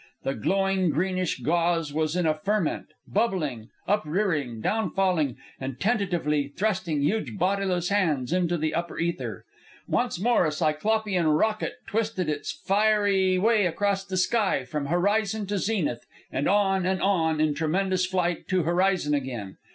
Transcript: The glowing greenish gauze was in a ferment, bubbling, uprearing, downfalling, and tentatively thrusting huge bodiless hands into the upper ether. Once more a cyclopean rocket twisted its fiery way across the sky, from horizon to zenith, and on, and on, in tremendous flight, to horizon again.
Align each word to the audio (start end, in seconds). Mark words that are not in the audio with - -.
The 0.23 0.33
glowing 0.33 0.89
greenish 0.89 1.41
gauze 1.41 1.93
was 1.93 2.15
in 2.15 2.25
a 2.25 2.33
ferment, 2.33 2.87
bubbling, 3.07 3.69
uprearing, 3.87 4.59
downfalling, 4.59 5.35
and 5.59 5.79
tentatively 5.79 6.47
thrusting 6.57 7.03
huge 7.03 7.37
bodiless 7.37 7.89
hands 7.89 8.33
into 8.33 8.57
the 8.57 8.73
upper 8.73 8.97
ether. 8.97 9.45
Once 9.87 10.19
more 10.19 10.47
a 10.47 10.51
cyclopean 10.51 11.27
rocket 11.27 11.73
twisted 11.85 12.29
its 12.29 12.51
fiery 12.51 13.37
way 13.37 13.67
across 13.67 14.03
the 14.03 14.17
sky, 14.17 14.63
from 14.65 14.87
horizon 14.87 15.45
to 15.45 15.59
zenith, 15.59 16.03
and 16.31 16.49
on, 16.49 16.83
and 16.87 16.99
on, 17.03 17.39
in 17.39 17.53
tremendous 17.53 18.03
flight, 18.03 18.47
to 18.47 18.63
horizon 18.63 19.13
again. 19.13 19.55